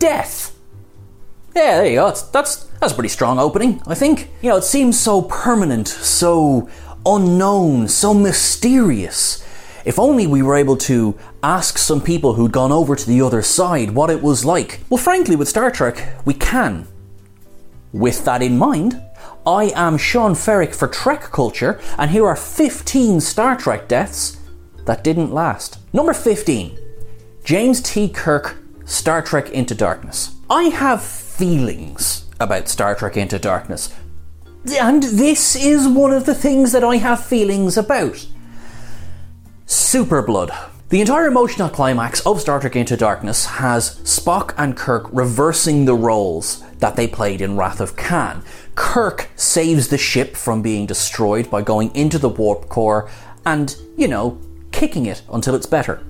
[0.00, 0.58] Death.
[1.54, 2.06] Yeah, there you go.
[2.06, 4.30] That's, that's that's a pretty strong opening, I think.
[4.40, 6.68] You know, it seems so permanent, so
[7.04, 9.46] unknown, so mysterious.
[9.84, 13.42] If only we were able to ask some people who'd gone over to the other
[13.42, 14.80] side what it was like.
[14.88, 16.88] Well, frankly, with Star Trek, we can.
[17.92, 19.02] With that in mind,
[19.46, 24.38] I am Sean Ferrick for Trek Culture, and here are 15 Star Trek deaths
[24.86, 25.78] that didn't last.
[25.92, 26.78] Number 15
[27.44, 28.08] James T.
[28.08, 28.56] Kirk,
[28.90, 30.34] Star Trek Into Darkness.
[30.50, 33.94] I have feelings about Star Trek Into Darkness,
[34.68, 38.26] and this is one of the things that I have feelings about.
[39.64, 40.50] Super blood.
[40.88, 45.94] The entire emotional climax of Star Trek Into Darkness has Spock and Kirk reversing the
[45.94, 48.42] roles that they played in Wrath of Khan.
[48.74, 53.08] Kirk saves the ship from being destroyed by going into the warp core
[53.46, 54.40] and, you know,
[54.72, 56.02] kicking it until it's better.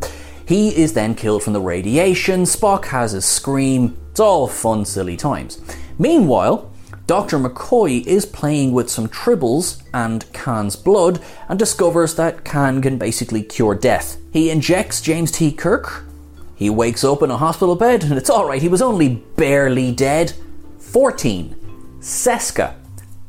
[0.51, 5.17] He is then killed from the radiation, Spock has a scream, it's all fun, silly
[5.17, 5.61] times.
[5.97, 6.73] Meanwhile,
[7.07, 7.39] Dr.
[7.39, 13.45] McCoy is playing with some tribbles and Khan's blood and discovers that Khan can basically
[13.45, 14.17] cure death.
[14.33, 15.53] He injects James T.
[15.53, 16.05] Kirk.
[16.57, 20.33] He wakes up in a hospital bed and it's alright, he was only barely dead.
[20.81, 21.55] 14.
[22.01, 22.75] Seska.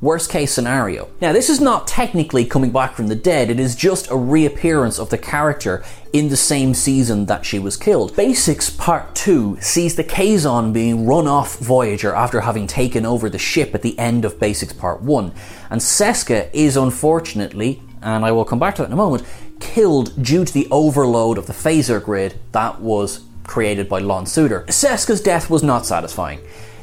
[0.02, 1.10] Worst case scenario.
[1.22, 4.98] Now, this is not technically coming back from the dead, it is just a reappearance
[4.98, 8.16] of the character in the same season that she was killed.
[8.16, 13.38] Basics Part 2 sees the Kazon being run off Voyager after having taken over the
[13.38, 15.32] ship at the end of Basics Part 1.
[15.70, 19.24] And Seska is unfortunately, and I will come back to that in a moment,
[19.60, 24.66] killed due to the overload of the phaser grid that was created by Lon Suder.
[24.66, 26.40] Seska's death was not satisfying.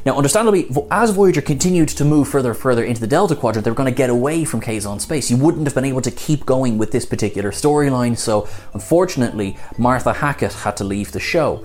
[0.08, 3.70] Now, understandably, as Voyager continued to move further and further into the Delta Quadrant, they
[3.70, 5.30] were going to get away from Kazon space.
[5.30, 10.14] You wouldn't have been able to keep going with this particular storyline, so unfortunately, Martha
[10.14, 11.62] Hackett had to leave the show.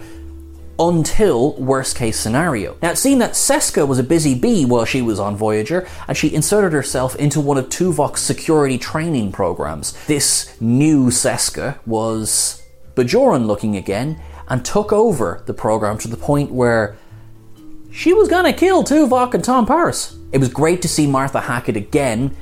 [0.78, 2.76] Until worst case scenario.
[2.82, 6.18] Now, it seemed that Seska was a busy bee while she was on Voyager, and
[6.18, 9.94] she inserted herself into one of Tuvok's security training programs.
[10.08, 12.62] This new Seska was
[12.94, 16.98] Bajoran looking again and took over the program to the point where
[17.94, 20.18] she was gonna kill Tuvok and Tom Paris.
[20.32, 22.36] It was great to see Martha Hackett again,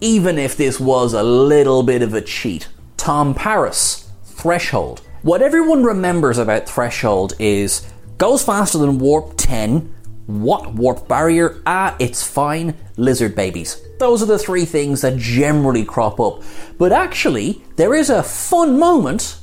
[0.00, 2.68] even if this was a little bit of a cheat.
[2.96, 5.02] Tom Paris, Threshold.
[5.20, 9.94] What everyone remembers about Threshold is goes faster than Warp 10.
[10.26, 11.62] What warp barrier?
[11.66, 12.74] Ah, it's fine.
[12.96, 13.80] Lizard babies.
[13.98, 16.42] Those are the three things that generally crop up.
[16.78, 19.38] But actually, there is a fun moment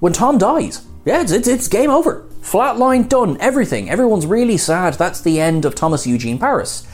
[0.00, 0.86] when Tom dies.
[1.04, 2.26] Yeah, it's, it's, it's game over.
[2.40, 3.90] Flatline done, everything.
[3.90, 4.94] Everyone's really sad.
[4.94, 6.86] That's the end of Thomas Eugene Paris.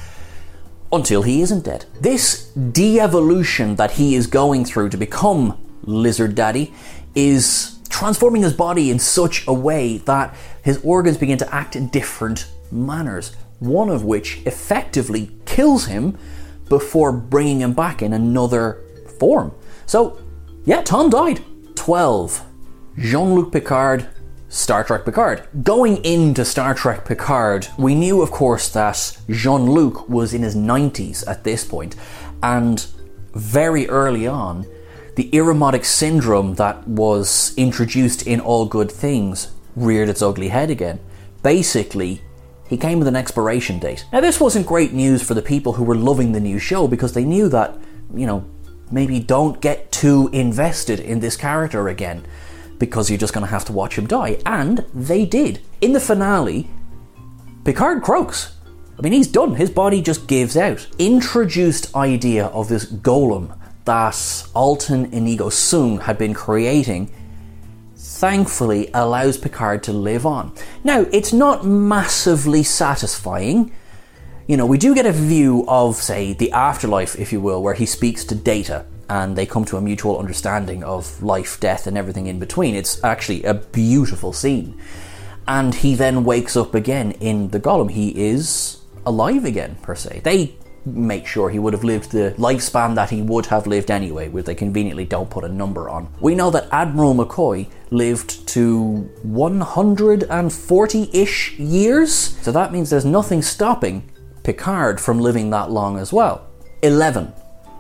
[0.93, 1.87] Until he isn't dead.
[2.01, 6.73] This de evolution that he is going through to become Lizard Daddy
[7.15, 11.89] is transforming his body in such a way that his organs begin to act in
[11.89, 16.19] different manners, one of which effectively kills him
[16.69, 18.81] before bringing him back in another
[19.19, 19.53] form.
[19.87, 20.21] So,
[20.65, 21.45] yeah, Tom died.
[21.77, 22.45] 12.
[22.99, 24.09] Jean Luc Picard
[24.49, 25.47] Star Trek Picard.
[25.63, 30.57] Going into Star Trek Picard, we knew, of course, that Jean Luc was in his
[30.57, 31.95] 90s at this point,
[32.43, 32.85] and
[33.33, 34.67] very early on,
[35.15, 40.99] the Irumodic syndrome that was introduced in All Good Things reared its ugly head again.
[41.45, 42.21] Basically,
[42.69, 44.05] he came with an expiration date.
[44.13, 47.13] Now, this wasn't great news for the people who were loving the new show because
[47.13, 47.77] they knew that,
[48.15, 48.45] you know,
[48.91, 52.27] maybe don't get too invested in this character again
[52.81, 54.39] because you're just going to have to watch him die.
[54.45, 55.61] And they did.
[55.81, 56.69] In the finale,
[57.63, 58.57] Picard croaks.
[58.99, 59.55] I mean, he's done.
[59.55, 60.89] His body just gives out.
[60.99, 64.15] Introduced idea of this golem that
[64.55, 67.13] Altan Inigo Soong had been creating
[67.97, 70.53] thankfully allows Picard to live on.
[70.85, 73.73] Now, it's not massively satisfying.
[74.47, 77.75] You know, we do get a view of, say, the afterlife, if you will, where
[77.75, 81.99] he speaks to Data and they come to a mutual understanding of life, death, and
[81.99, 82.77] everything in between.
[82.77, 84.81] It's actually a beautiful scene.
[85.49, 87.91] And he then wakes up again in the Golem.
[87.91, 90.21] He is alive again, per se.
[90.23, 90.55] They
[90.87, 94.45] make sure he would have lived the lifespan that he would have lived anyway, which
[94.47, 96.09] they conveniently don't put a number on.
[96.21, 103.43] We know that Admiral McCoy lived to 140 ish years, so that means there's nothing
[103.43, 104.09] stopping
[104.45, 106.47] Picard from living that long as well.
[106.83, 107.33] 11.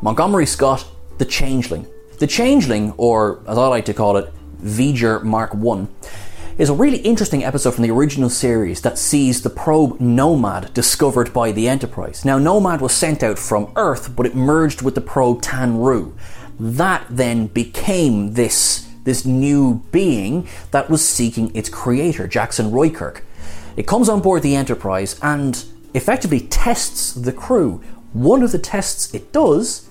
[0.02, 0.84] Montgomery Scott,
[1.20, 1.86] the Changeling.
[2.18, 4.32] The Changeling, or as I like to call it,
[4.62, 5.86] V'ger Mark 1,
[6.56, 11.34] is a really interesting episode from the original series that sees the probe Nomad discovered
[11.34, 12.24] by the Enterprise.
[12.24, 16.16] Now, Nomad was sent out from Earth, but it merged with the probe Tan Ru.
[16.58, 23.20] That then became this, this new being that was seeking its creator, Jackson Roykirk.
[23.76, 25.62] It comes on board the Enterprise and
[25.92, 27.82] effectively tests the crew.
[28.14, 29.86] One of the tests it does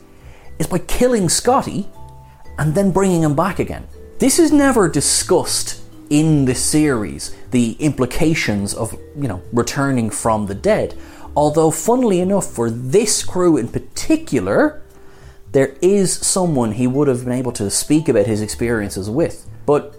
[0.60, 1.88] is by killing Scotty
[2.60, 3.88] and then bringing him back again.
[4.20, 10.56] This is never discussed in the series the implications of you know returning from the
[10.56, 10.98] dead.
[11.36, 14.82] Although, funnily enough, for this crew in particular,
[15.52, 19.48] there is someone he would have been able to speak about his experiences with.
[19.66, 19.96] But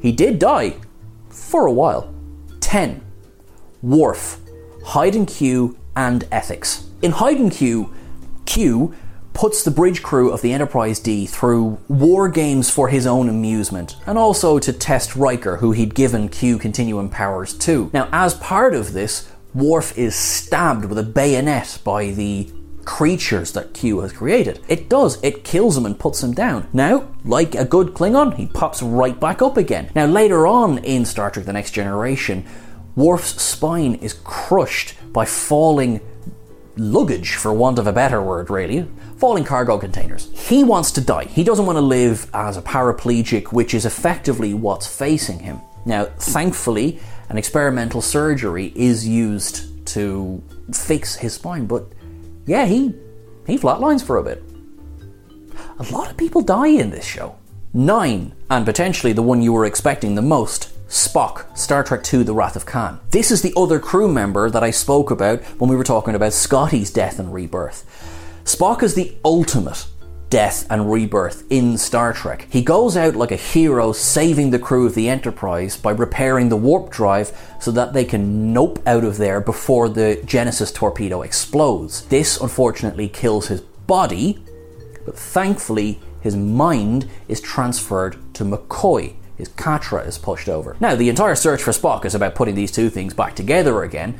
[0.00, 0.76] he did die
[1.30, 2.14] for a while.
[2.60, 3.02] 10.
[3.82, 4.40] Worf,
[4.84, 6.86] Hide and Q, and Ethics.
[7.02, 7.92] In Hide and Q,
[8.46, 8.94] Q
[9.34, 13.96] puts the bridge crew of the Enterprise D through war games for his own amusement,
[14.06, 17.90] and also to test Riker, who he'd given Q continuum powers to.
[17.92, 22.50] Now, as part of this, Worf is stabbed with a bayonet by the
[22.84, 24.60] creatures that Q has created.
[24.68, 26.68] It does, it kills him and puts him down.
[26.72, 29.90] Now, like a good Klingon, he pops right back up again.
[29.94, 32.44] Now, later on in Star Trek The Next Generation,
[32.94, 36.00] Worf's spine is crushed by falling
[36.76, 38.86] luggage, for want of a better word, really,
[39.16, 40.30] falling cargo containers.
[40.48, 41.24] He wants to die.
[41.24, 45.60] He doesn't want to live as a paraplegic, which is effectively what's facing him.
[45.86, 46.98] Now, thankfully,
[47.28, 50.42] an experimental surgery is used to
[50.72, 51.86] fix his spine, but
[52.46, 52.94] yeah, he
[53.46, 54.42] he flatlines for a bit.
[55.78, 57.36] A lot of people die in this show.
[57.72, 62.34] Nine, and potentially the one you were expecting the most, Spock, Star Trek II The
[62.34, 63.00] Wrath of Khan.
[63.10, 66.32] This is the other crew member that I spoke about when we were talking about
[66.32, 67.84] Scotty's death and rebirth.
[68.44, 69.86] Spock is the ultimate
[70.28, 72.46] death and rebirth in Star Trek.
[72.50, 76.56] He goes out like a hero saving the crew of the Enterprise by repairing the
[76.56, 82.04] warp drive so that they can nope out of there before the Genesis torpedo explodes.
[82.06, 84.44] This unfortunately kills his body,
[85.04, 89.14] but thankfully his mind is transferred to McCoy,
[89.48, 90.76] Katra is pushed over.
[90.80, 94.14] Now, the entire search for Spock is about putting these two things back together again,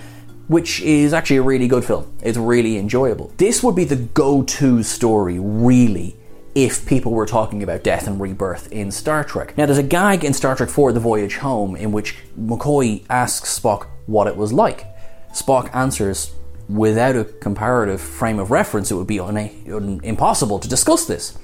[0.48, 2.12] which is actually a really good film.
[2.22, 3.32] It's really enjoyable.
[3.36, 6.16] This would be the go to story, really,
[6.54, 9.56] if people were talking about death and rebirth in Star Trek.
[9.56, 13.58] Now, there's a gag in Star Trek 4 The Voyage Home in which McCoy asks
[13.58, 14.86] Spock what it was like.
[15.32, 16.32] Spock answers,
[16.68, 21.36] without a comparative frame of reference, it would be un- impossible to discuss this.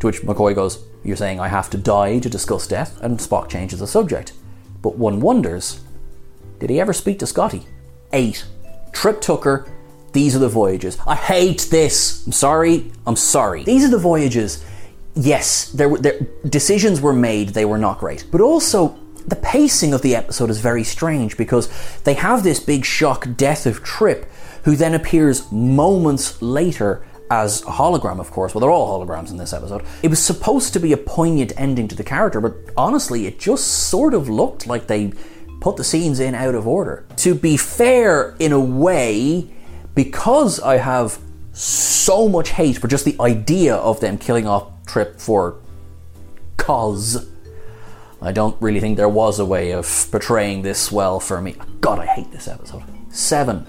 [0.00, 3.00] To which McCoy goes, You're saying I have to die to discuss death?
[3.02, 4.32] And Spock changes the subject.
[4.82, 5.80] But one wonders,
[6.58, 7.66] did he ever speak to Scotty?
[8.12, 8.44] 8.
[8.92, 9.66] Trip Tucker,
[10.12, 10.98] these are the voyages.
[11.06, 12.26] I hate this.
[12.26, 12.90] I'm sorry.
[13.06, 13.64] I'm sorry.
[13.64, 14.64] These are the voyages.
[15.14, 18.26] Yes, there, there decisions were made, they were not great.
[18.30, 21.68] But also, the pacing of the episode is very strange because
[22.04, 24.26] they have this big shock death of Trip,
[24.64, 28.54] who then appears moments later as a hologram, of course.
[28.54, 29.84] Well, they're all holograms in this episode.
[30.02, 33.88] It was supposed to be a poignant ending to the character, but honestly, it just
[33.88, 35.12] sort of looked like they
[35.60, 37.06] put the scenes in out of order.
[37.18, 39.48] To be fair, in a way,
[39.94, 41.18] because I have
[41.52, 45.60] so much hate for just the idea of them killing off Trip for
[46.56, 47.28] cause.
[48.20, 51.54] I don't really think there was a way of portraying this well for me.
[51.80, 52.82] God, I hate this episode.
[53.10, 53.66] 7.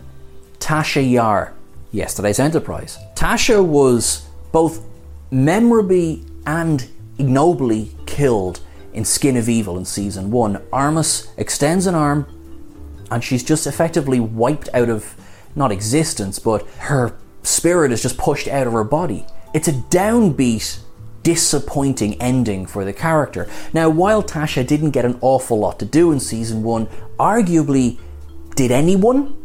[0.58, 1.54] Tasha Yar
[1.92, 2.98] yesterday's Enterprise.
[3.16, 4.86] Tasha was both
[5.30, 8.62] memorably and ignobly killed
[8.94, 10.58] in Skin of Evil in season one.
[10.74, 12.26] Armus extends an arm
[13.10, 15.16] and she's just effectively wiped out of
[15.56, 19.26] not existence, but her spirit is just pushed out of her body.
[19.54, 20.80] It's a downbeat,
[21.24, 23.50] disappointing ending for the character.
[23.74, 26.88] Now, while Tasha didn't get an awful lot to do in season one,
[27.20, 28.00] arguably,
[28.56, 29.38] did anyone?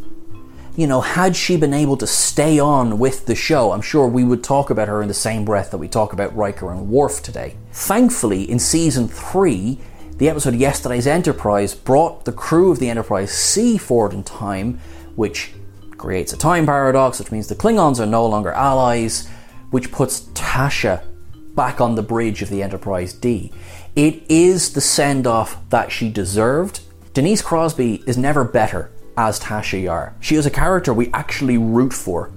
[0.77, 4.25] You know, had she been able to stay on with the show, I'm sure we
[4.25, 7.23] would talk about her in the same breath that we talk about Riker and Worf
[7.23, 7.57] today.
[7.73, 9.81] Thankfully, in season three,
[10.19, 14.81] The episode Yesterday's Enterprise brought the crew of the Enterprise C forward in time,
[15.15, 15.53] which
[15.99, 19.29] creates a time paradox, which means the Klingons are no longer allies,
[19.73, 21.03] which puts Tasha
[21.55, 23.53] back on the bridge of the Enterprise D.
[23.95, 26.81] It is the send off that she deserved.
[27.13, 30.15] Denise Crosby is never better as Tasha Yar.
[30.21, 32.31] She is a character we actually root for.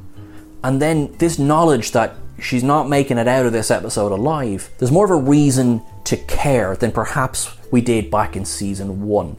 [0.63, 4.91] And then this knowledge that she's not making it out of this episode alive, there's
[4.91, 9.35] more of a reason to care than perhaps we did back in season one.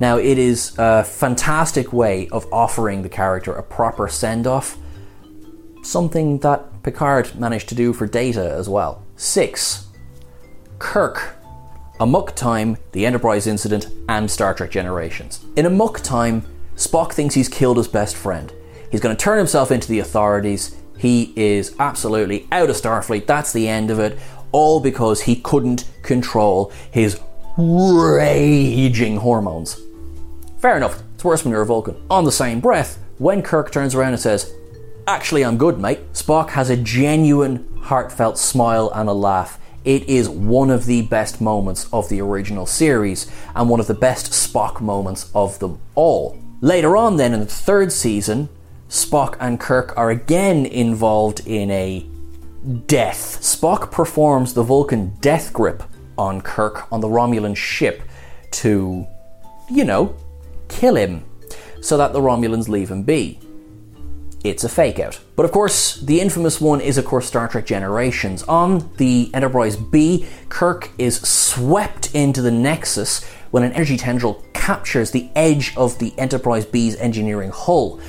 [0.00, 4.76] Now, it is a fantastic way of offering the character a proper send off,
[5.82, 9.02] something that Picard managed to do for Data as well.
[9.16, 9.86] 6.
[10.78, 11.37] Kirk.
[12.00, 15.44] Amok Time, The Enterprise Incident, and Star Trek Generations.
[15.56, 18.52] In Amok Time, Spock thinks he's killed his best friend.
[18.92, 20.76] He's going to turn himself into the authorities.
[20.96, 23.26] He is absolutely out of Starfleet.
[23.26, 24.16] That's the end of it.
[24.52, 27.20] All because he couldn't control his
[27.56, 29.80] raging hormones.
[30.60, 32.00] Fair enough, it's worse when you're a Vulcan.
[32.08, 34.54] On the same breath, when Kirk turns around and says,
[35.08, 39.58] Actually, I'm good, mate, Spock has a genuine, heartfelt smile and a laugh.
[39.88, 43.94] It is one of the best moments of the original series and one of the
[43.94, 46.36] best Spock moments of them all.
[46.60, 48.50] Later on, then, in the third season,
[48.90, 52.06] Spock and Kirk are again involved in a
[52.86, 53.40] death.
[53.40, 55.82] Spock performs the Vulcan death grip
[56.18, 58.02] on Kirk on the Romulan ship
[58.50, 59.06] to,
[59.70, 60.14] you know,
[60.68, 61.24] kill him
[61.80, 63.40] so that the Romulans leave him be.
[64.44, 65.20] It's a fake out.
[65.34, 68.44] But of course, the infamous one is, of course, Star Trek Generations.
[68.44, 75.10] On the Enterprise B, Kirk is swept into the Nexus when an energy tendril captures
[75.10, 78.00] the edge of the Enterprise B's engineering hull.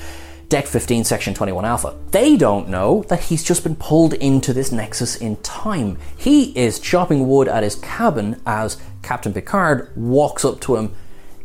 [0.50, 1.95] Deck 15, Section 21 Alpha.
[2.12, 5.98] They don't know that he's just been pulled into this nexus in time.
[6.17, 10.95] He is chopping wood at his cabin as Captain Picard walks up to him.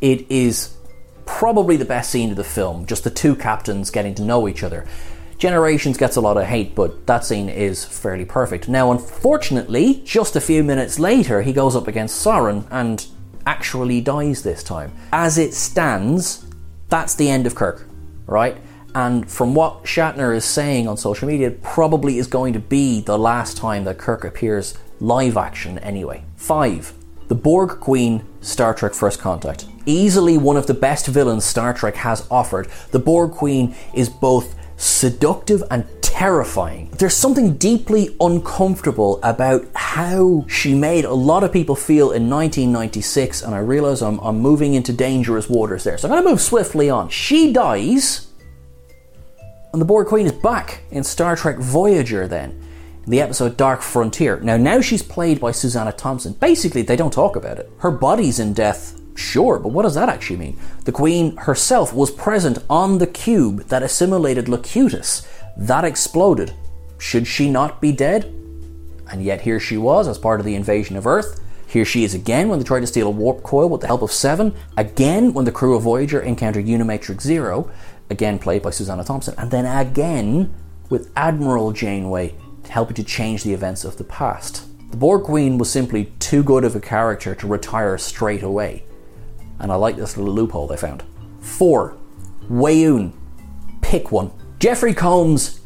[0.00, 0.74] It is
[1.38, 4.62] probably the best scene of the film, just the two captains getting to know each
[4.62, 4.86] other.
[5.36, 8.68] Generations gets a lot of hate, but that scene is fairly perfect.
[8.68, 13.04] Now, unfortunately, just a few minutes later, he goes up against Soran and
[13.46, 14.92] actually dies this time.
[15.12, 16.46] As it stands,
[16.88, 17.88] that's the end of Kirk,
[18.26, 18.56] right?
[18.94, 23.18] And from what Shatner is saying on social media, probably is going to be the
[23.18, 26.22] last time that Kirk appears live action anyway.
[26.36, 26.94] 5.
[27.26, 29.66] The Borg Queen, Star Trek First Contact.
[29.86, 34.54] Easily one of the best villains Star Trek has offered, the Borg Queen is both
[34.76, 36.90] seductive and terrifying.
[36.98, 43.42] There's something deeply uncomfortable about how she made a lot of people feel in 1996,
[43.42, 46.40] and I realize I'm, I'm moving into dangerous waters there, so I'm going to move
[46.40, 47.08] swiftly on.
[47.08, 48.28] She dies
[49.74, 52.63] and the Borg Queen is back in Star Trek Voyager then,
[53.06, 54.40] the episode Dark Frontier.
[54.40, 56.32] Now, now she's played by Susanna Thompson.
[56.34, 57.70] Basically, they don't talk about it.
[57.78, 60.58] Her body's in death, sure, but what does that actually mean?
[60.84, 65.26] The Queen herself was present on the cube that assimilated Locutus.
[65.56, 66.52] That exploded.
[66.98, 68.24] Should she not be dead?
[69.10, 71.40] And yet here she was as part of the invasion of Earth.
[71.66, 74.02] Here she is again when they tried to steal a warp coil with the help
[74.02, 74.54] of Seven.
[74.76, 77.70] Again when the crew of Voyager encountered Unimatrix Zero
[78.10, 80.54] again played by Susanna Thompson, and then again
[80.90, 82.34] with Admiral Janeway
[82.68, 84.66] helping to change the events of the past.
[84.90, 88.84] The Borg Queen was simply too good of a character to retire straight away,
[89.58, 91.02] and I like this little loophole they found.
[91.40, 91.96] 4.
[92.50, 93.12] Weyoun.
[93.80, 94.30] Pick one.
[94.58, 95.60] Jeffrey Combs.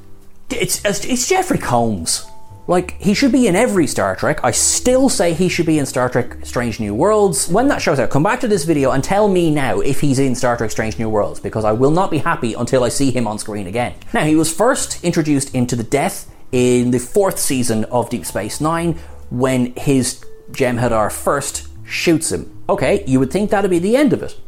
[0.50, 2.26] It's, it's Jeffrey Combs.
[2.68, 4.40] Like, he should be in every Star Trek.
[4.44, 7.48] I still say he should be in Star Trek Strange New Worlds.
[7.48, 10.18] When that show's out, come back to this video and tell me now if he's
[10.18, 13.10] in Star Trek Strange New Worlds, because I will not be happy until I see
[13.10, 13.94] him on screen again.
[14.12, 18.60] Now, he was first introduced into the death in the fourth season of Deep Space
[18.60, 18.98] Nine
[19.30, 22.62] when his Jem'Hadar first shoots him.
[22.68, 24.38] Okay, you would think that'd be the end of it.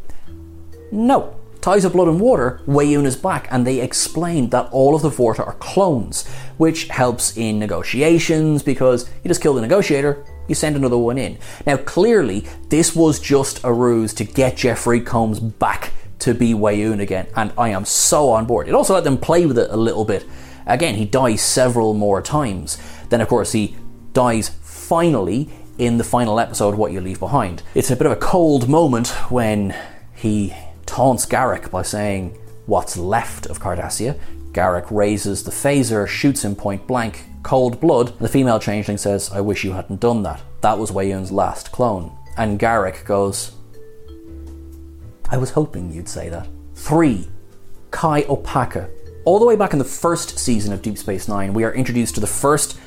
[0.90, 1.36] No.
[1.60, 5.10] Ties of Blood and Water, Weyoun is back, and they explain that all of the
[5.10, 6.26] Vorta are clones,
[6.56, 11.38] which helps in negotiations because you just kill the negotiator, you send another one in.
[11.66, 17.00] Now, clearly, this was just a ruse to get Jeffrey Combs back to be Weyoun
[17.00, 18.66] again, and I am so on board.
[18.66, 20.24] It also let them play with it a little bit.
[20.70, 22.78] Again, he dies several more times.
[23.08, 23.76] Then, of course, he
[24.12, 27.62] dies finally in the final episode, What You Leave Behind.
[27.74, 29.74] It's a bit of a cold moment when
[30.14, 30.54] he
[30.86, 34.16] taunts Garak by saying, What's left of Cardassia?
[34.52, 38.16] Garak raises the phaser, shoots him point blank, cold blood.
[38.20, 40.40] The female changeling says, I wish you hadn't done that.
[40.60, 42.16] That was Weyoun's last clone.
[42.36, 43.52] And Garak goes,
[45.30, 46.46] I was hoping you'd say that.
[46.74, 47.28] 3.
[47.90, 48.88] Kai Opaka.
[49.24, 52.14] All the way back in the first season of Deep Space Nine, we are introduced
[52.14, 52.78] to the first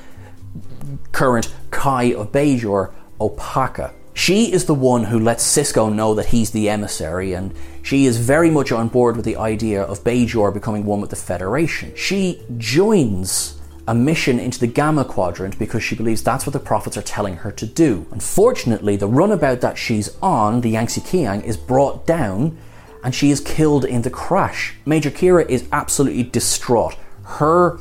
[1.12, 3.94] current Kai of Bajor, Opaka.
[4.16, 8.18] She is the one who lets Sisko know that he's the emissary, and she is
[8.18, 11.94] very much on board with the idea of Bajor becoming one with the Federation.
[11.96, 16.98] She joins a mission into the Gamma Quadrant because she believes that's what the prophets
[16.98, 18.08] are telling her to do.
[18.12, 22.58] Unfortunately, the runabout that she's on, the Yangtze Kiang, is brought down
[23.04, 24.76] and she is killed in the crash.
[24.86, 26.96] Major Kira is absolutely distraught.
[27.24, 27.80] Her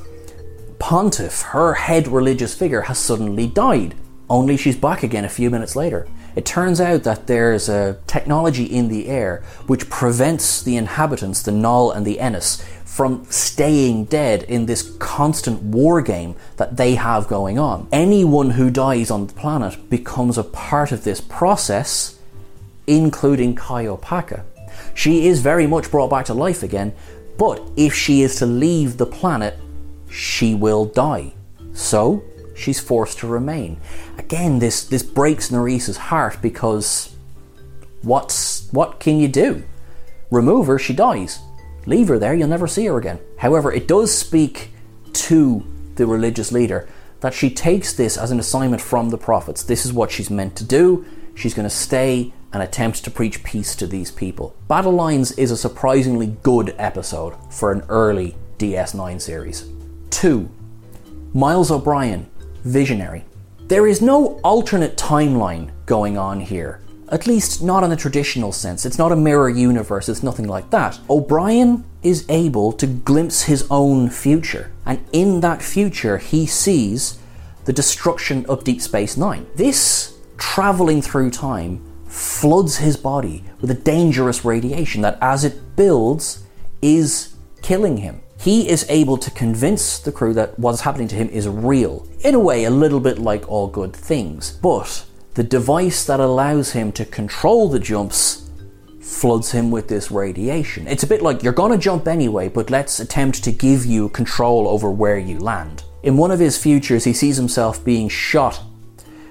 [0.79, 3.95] pontiff, her head religious figure, has suddenly died.
[4.29, 6.09] Only she's back again a few minutes later.
[6.35, 11.53] It turns out that there's a technology in the air which prevents the inhabitants, the
[11.53, 17.29] Nal and the Ennis, from staying dead in this constant war game that they have
[17.29, 17.87] going on.
[17.93, 22.19] Anyone who dies on the planet becomes a part of this process,
[22.87, 24.45] including Kai Opaka.
[24.95, 26.95] She is very much brought back to life again,
[27.39, 29.59] but if she is to leave the planet,
[30.11, 31.33] she will die.
[31.73, 32.23] So,
[32.55, 33.81] she's forced to remain.
[34.19, 37.15] Again, this, this breaks Nerys's heart because
[38.03, 39.65] what's what can you do?
[40.31, 41.41] Remove her, she dies.
[41.87, 43.19] Leave her there, you'll never see her again.
[43.39, 44.71] However, it does speak
[45.13, 45.65] to
[45.97, 46.89] the religious leader
[47.21, 49.63] that she takes this as an assignment from the prophets.
[49.63, 51.05] This is what she's meant to do.
[51.35, 54.55] She's going to stay and attempt to preach peace to these people.
[54.69, 59.67] Battle Lines is a surprisingly good episode for an early DS9 series.
[60.11, 60.49] 2.
[61.35, 62.29] Miles O'Brien,
[62.65, 63.25] Visionary.
[63.69, 66.81] There is no alternate timeline going on here.
[67.09, 68.85] At least not in a traditional sense.
[68.85, 70.99] It's not a mirror universe, it's nothing like that.
[71.09, 77.19] O'Brien is able to glimpse his own future, and in that future, he sees
[77.65, 79.47] the destruction of Deep Space Nine.
[79.55, 81.81] This traveling through time
[82.13, 86.45] floods his body with a dangerous radiation that, as it builds,
[86.83, 88.21] is killing him.
[88.39, 92.07] He is able to convince the crew that what's happening to him is real.
[92.21, 94.59] In a way, a little bit like all good things.
[94.63, 98.51] But the device that allows him to control the jumps
[99.01, 100.87] floods him with this radiation.
[100.87, 104.69] It's a bit like you're gonna jump anyway, but let's attempt to give you control
[104.69, 105.85] over where you land.
[106.03, 108.61] In one of his futures, he sees himself being shot.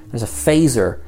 [0.09, 1.01] There's a phaser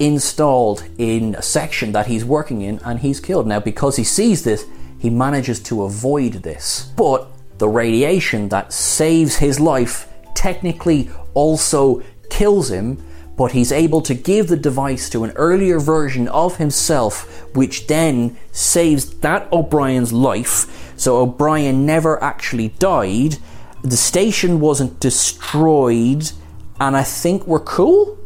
[0.00, 3.46] installed in a section that he's working in, and he's killed.
[3.46, 4.66] Now, because he sees this,
[4.98, 6.90] he manages to avoid this.
[6.96, 13.02] But the radiation that saves his life technically also kills him
[13.40, 17.24] but he's able to give the device to an earlier version of himself,
[17.56, 20.92] which then saves that O'Brien's life.
[20.98, 23.38] So O'Brien never actually died.
[23.82, 26.32] The station wasn't destroyed,
[26.78, 28.18] and I think we're cool.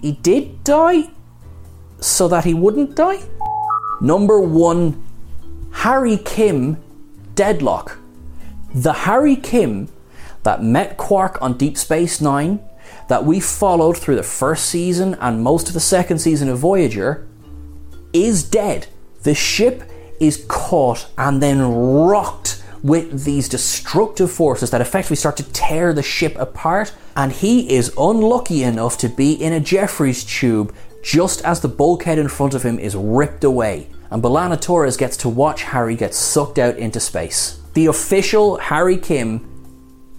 [0.00, 1.10] He did die,
[2.00, 3.22] so that he wouldn't die.
[4.00, 5.04] Number one,
[5.72, 6.82] Harry Kim
[7.34, 7.98] Deadlock.
[8.74, 9.88] The Harry Kim
[10.42, 12.60] that met Quark on Deep Space Nine
[13.08, 17.26] that we followed through the first season and most of the second season of Voyager
[18.12, 18.86] is dead.
[19.22, 22.55] The ship is caught and then rocked
[22.86, 27.92] with these destructive forces that effectively start to tear the ship apart, and he is
[27.98, 32.62] unlucky enough to be in a Jefferies tube just as the bulkhead in front of
[32.62, 37.00] him is ripped away, and B'Elanna Torres gets to watch Harry get sucked out into
[37.00, 37.60] space.
[37.74, 39.46] The official Harry Kim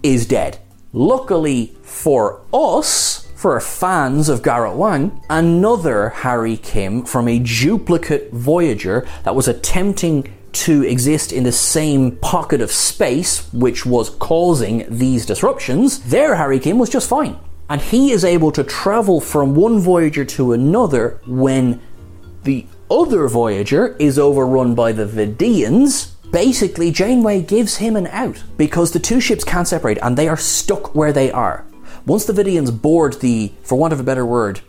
[0.03, 0.60] is dead.
[0.93, 9.08] Luckily for us, for fans of Garrett Wang, another Harry Kim from a duplicate Voyager
[9.23, 15.26] that was attempting to exist in the same pocket of space which was causing these
[15.26, 17.38] disruptions, their Harry Kim was just fine.
[17.70, 21.82] And he is able to travel from one Voyager to another when
[22.44, 28.92] the other Voyager is overrun by the Vidians Basically, Janeway gives him an out because
[28.92, 31.66] the two ships can't separate and they are stuck where they are.
[32.06, 34.60] Once the Vidians board the, for want of a better word,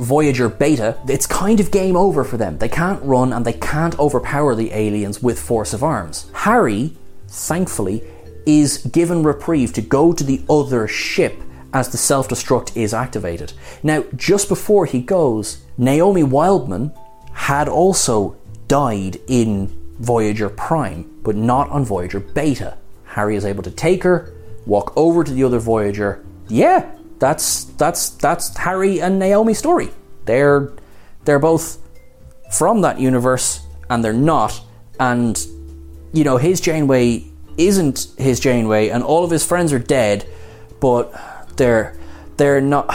[0.00, 2.56] Voyager Beta, it's kind of game over for them.
[2.56, 6.30] They can't run and they can't overpower the aliens with force of arms.
[6.32, 6.96] Harry,
[7.28, 8.02] thankfully,
[8.46, 11.42] is given reprieve to go to the other ship
[11.74, 13.52] as the self destruct is activated.
[13.82, 16.92] Now, just before he goes, Naomi Wildman
[17.32, 18.36] had also
[18.68, 22.78] died in Voyager Prime, but not on Voyager Beta.
[23.04, 24.32] Harry is able to take her,
[24.64, 26.24] walk over to the other Voyager.
[26.48, 29.90] Yeah, that's that's that's Harry and Naomi's story.
[30.24, 30.72] They're
[31.24, 31.78] they're both
[32.50, 34.60] from that universe and they're not.
[34.98, 35.38] And
[36.12, 37.24] you know, his Janeway
[37.56, 40.26] isn't his Janeway, and all of his friends are dead,
[40.80, 41.12] but
[41.56, 41.96] they're
[42.36, 42.88] they're not.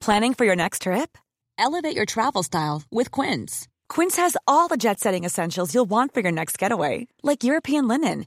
[0.00, 1.16] Planning for your next trip?
[1.58, 3.68] Elevate your travel style with Quince.
[3.88, 7.86] Quince has all the jet setting essentials you'll want for your next getaway, like European
[7.86, 8.26] linen,